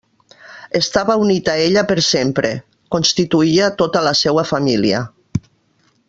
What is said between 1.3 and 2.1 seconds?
a ella per